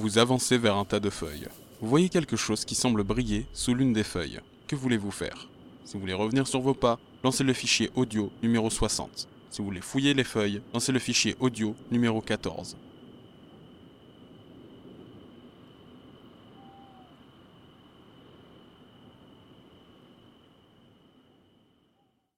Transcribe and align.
Vous 0.00 0.18
avancez 0.18 0.58
vers 0.58 0.76
un 0.76 0.84
tas 0.84 1.00
de 1.00 1.10
feuilles. 1.10 1.48
Vous 1.80 1.88
voyez 1.88 2.08
quelque 2.08 2.36
chose 2.36 2.64
qui 2.64 2.76
semble 2.76 3.02
briller 3.02 3.46
sous 3.52 3.74
l'une 3.74 3.92
des 3.92 4.04
feuilles. 4.04 4.38
Que 4.68 4.76
voulez-vous 4.76 5.10
faire? 5.10 5.48
Si 5.84 5.94
vous 5.94 6.00
voulez 6.00 6.14
revenir 6.14 6.46
sur 6.46 6.60
vos 6.60 6.72
pas, 6.72 7.00
lancez 7.24 7.42
le 7.42 7.52
fichier 7.52 7.90
audio 7.96 8.30
numéro 8.40 8.70
60. 8.70 9.26
Si 9.50 9.58
vous 9.58 9.64
voulez 9.64 9.80
fouiller 9.80 10.14
les 10.14 10.22
feuilles, 10.22 10.62
lancez 10.72 10.92
le 10.92 11.00
fichier 11.00 11.34
audio 11.40 11.74
numéro 11.90 12.20
14. 12.20 12.76